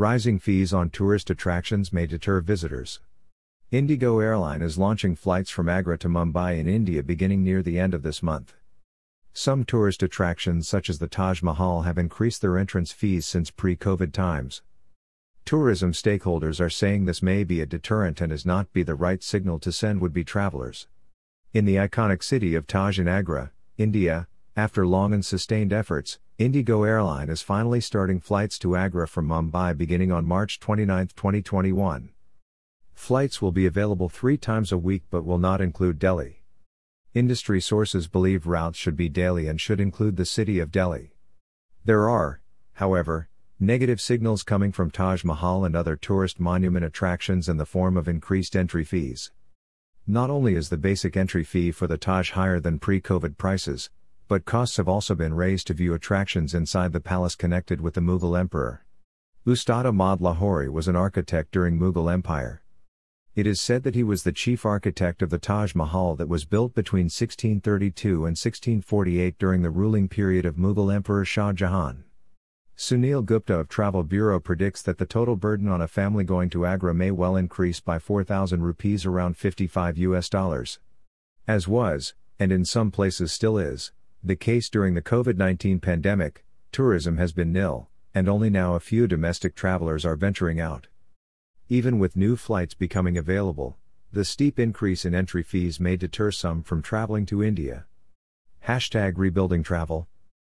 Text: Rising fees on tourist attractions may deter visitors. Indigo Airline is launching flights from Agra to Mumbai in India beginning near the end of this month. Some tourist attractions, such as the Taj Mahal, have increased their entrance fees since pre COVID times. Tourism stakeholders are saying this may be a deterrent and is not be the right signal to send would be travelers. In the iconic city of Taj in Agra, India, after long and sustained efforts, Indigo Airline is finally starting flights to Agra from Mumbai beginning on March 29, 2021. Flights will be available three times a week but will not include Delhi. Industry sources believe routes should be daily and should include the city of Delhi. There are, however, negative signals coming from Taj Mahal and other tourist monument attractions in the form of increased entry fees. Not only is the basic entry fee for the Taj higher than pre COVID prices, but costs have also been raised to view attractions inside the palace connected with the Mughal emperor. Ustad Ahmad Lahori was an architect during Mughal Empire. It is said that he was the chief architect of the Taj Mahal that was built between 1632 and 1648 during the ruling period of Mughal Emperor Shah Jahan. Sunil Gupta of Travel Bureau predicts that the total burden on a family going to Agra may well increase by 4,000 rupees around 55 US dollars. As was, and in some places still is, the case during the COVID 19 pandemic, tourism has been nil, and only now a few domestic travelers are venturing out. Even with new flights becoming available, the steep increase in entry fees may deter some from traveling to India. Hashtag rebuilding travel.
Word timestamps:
Rising 0.00 0.38
fees 0.38 0.72
on 0.72 0.88
tourist 0.88 1.28
attractions 1.28 1.92
may 1.92 2.06
deter 2.06 2.40
visitors. 2.40 3.00
Indigo 3.70 4.18
Airline 4.18 4.62
is 4.62 4.78
launching 4.78 5.14
flights 5.14 5.50
from 5.50 5.68
Agra 5.68 5.98
to 5.98 6.08
Mumbai 6.08 6.58
in 6.58 6.66
India 6.66 7.02
beginning 7.02 7.44
near 7.44 7.62
the 7.62 7.78
end 7.78 7.92
of 7.92 8.02
this 8.02 8.22
month. 8.22 8.54
Some 9.34 9.62
tourist 9.62 10.02
attractions, 10.02 10.66
such 10.66 10.88
as 10.88 11.00
the 11.00 11.06
Taj 11.06 11.42
Mahal, 11.42 11.82
have 11.82 11.98
increased 11.98 12.40
their 12.40 12.56
entrance 12.56 12.92
fees 12.92 13.26
since 13.26 13.50
pre 13.50 13.76
COVID 13.76 14.14
times. 14.14 14.62
Tourism 15.44 15.92
stakeholders 15.92 16.62
are 16.62 16.70
saying 16.70 17.04
this 17.04 17.22
may 17.22 17.44
be 17.44 17.60
a 17.60 17.66
deterrent 17.66 18.22
and 18.22 18.32
is 18.32 18.46
not 18.46 18.72
be 18.72 18.82
the 18.82 18.94
right 18.94 19.22
signal 19.22 19.58
to 19.58 19.70
send 19.70 20.00
would 20.00 20.14
be 20.14 20.24
travelers. 20.24 20.88
In 21.52 21.66
the 21.66 21.76
iconic 21.76 22.22
city 22.22 22.54
of 22.54 22.66
Taj 22.66 22.98
in 22.98 23.06
Agra, 23.06 23.52
India, 23.76 24.28
after 24.56 24.86
long 24.86 25.14
and 25.14 25.24
sustained 25.24 25.72
efforts, 25.72 26.18
Indigo 26.36 26.82
Airline 26.82 27.28
is 27.28 27.42
finally 27.42 27.80
starting 27.80 28.20
flights 28.20 28.58
to 28.58 28.74
Agra 28.74 29.06
from 29.06 29.28
Mumbai 29.28 29.76
beginning 29.76 30.10
on 30.10 30.26
March 30.26 30.58
29, 30.58 31.08
2021. 31.14 32.10
Flights 32.92 33.40
will 33.40 33.52
be 33.52 33.66
available 33.66 34.08
three 34.08 34.36
times 34.36 34.72
a 34.72 34.78
week 34.78 35.04
but 35.10 35.24
will 35.24 35.38
not 35.38 35.60
include 35.60 35.98
Delhi. 35.98 36.42
Industry 37.14 37.60
sources 37.60 38.08
believe 38.08 38.46
routes 38.46 38.78
should 38.78 38.96
be 38.96 39.08
daily 39.08 39.46
and 39.46 39.60
should 39.60 39.80
include 39.80 40.16
the 40.16 40.24
city 40.24 40.58
of 40.58 40.70
Delhi. 40.70 41.12
There 41.84 42.08
are, 42.08 42.40
however, 42.74 43.28
negative 43.58 44.00
signals 44.00 44.42
coming 44.42 44.72
from 44.72 44.90
Taj 44.90 45.24
Mahal 45.24 45.64
and 45.64 45.76
other 45.76 45.96
tourist 45.96 46.40
monument 46.40 46.84
attractions 46.84 47.48
in 47.48 47.56
the 47.56 47.66
form 47.66 47.96
of 47.96 48.08
increased 48.08 48.56
entry 48.56 48.84
fees. 48.84 49.30
Not 50.06 50.30
only 50.30 50.54
is 50.54 50.70
the 50.70 50.76
basic 50.76 51.16
entry 51.16 51.44
fee 51.44 51.70
for 51.70 51.86
the 51.86 51.98
Taj 51.98 52.30
higher 52.30 52.58
than 52.58 52.78
pre 52.78 53.00
COVID 53.00 53.36
prices, 53.36 53.90
but 54.30 54.44
costs 54.44 54.76
have 54.76 54.86
also 54.86 55.16
been 55.16 55.34
raised 55.34 55.66
to 55.66 55.74
view 55.74 55.92
attractions 55.92 56.54
inside 56.54 56.92
the 56.92 57.00
palace 57.00 57.34
connected 57.34 57.80
with 57.80 57.94
the 57.94 58.00
Mughal 58.00 58.38
emperor. 58.38 58.86
Ustad 59.44 59.84
Ahmad 59.84 60.20
Lahori 60.20 60.70
was 60.70 60.86
an 60.86 60.94
architect 60.94 61.50
during 61.50 61.80
Mughal 61.80 62.12
Empire. 62.12 62.62
It 63.34 63.44
is 63.44 63.60
said 63.60 63.82
that 63.82 63.96
he 63.96 64.04
was 64.04 64.22
the 64.22 64.30
chief 64.30 64.64
architect 64.64 65.20
of 65.20 65.30
the 65.30 65.38
Taj 65.40 65.74
Mahal 65.74 66.14
that 66.14 66.28
was 66.28 66.44
built 66.44 66.74
between 66.74 67.06
1632 67.06 68.08
and 68.18 68.38
1648 68.38 69.36
during 69.36 69.62
the 69.62 69.68
ruling 69.68 70.06
period 70.06 70.46
of 70.46 70.54
Mughal 70.54 70.94
Emperor 70.94 71.24
Shah 71.24 71.52
Jahan. 71.52 72.04
Sunil 72.76 73.24
Gupta 73.24 73.54
of 73.54 73.68
Travel 73.68 74.04
Bureau 74.04 74.38
predicts 74.38 74.80
that 74.82 74.98
the 74.98 75.06
total 75.06 75.34
burden 75.34 75.66
on 75.66 75.80
a 75.80 75.88
family 75.88 76.22
going 76.22 76.50
to 76.50 76.64
Agra 76.64 76.94
may 76.94 77.10
well 77.10 77.34
increase 77.34 77.80
by 77.80 77.98
4,000 77.98 78.62
rupees 78.62 79.04
around 79.04 79.36
55 79.36 79.98
US 79.98 80.28
dollars. 80.28 80.78
As 81.48 81.66
was, 81.66 82.14
and 82.38 82.52
in 82.52 82.64
some 82.64 82.92
places 82.92 83.32
still 83.32 83.58
is, 83.58 83.90
the 84.22 84.36
case 84.36 84.68
during 84.68 84.92
the 84.92 85.00
COVID 85.00 85.38
19 85.38 85.80
pandemic, 85.80 86.44
tourism 86.72 87.16
has 87.16 87.32
been 87.32 87.52
nil, 87.52 87.88
and 88.14 88.28
only 88.28 88.50
now 88.50 88.74
a 88.74 88.80
few 88.80 89.06
domestic 89.06 89.54
travelers 89.54 90.04
are 90.04 90.14
venturing 90.14 90.60
out. 90.60 90.88
Even 91.70 91.98
with 91.98 92.16
new 92.16 92.36
flights 92.36 92.74
becoming 92.74 93.16
available, 93.16 93.78
the 94.12 94.24
steep 94.24 94.58
increase 94.58 95.06
in 95.06 95.14
entry 95.14 95.42
fees 95.42 95.80
may 95.80 95.96
deter 95.96 96.30
some 96.30 96.62
from 96.62 96.82
traveling 96.82 97.24
to 97.24 97.42
India. 97.42 97.86
Hashtag 98.66 99.14
rebuilding 99.16 99.62
travel. 99.62 100.06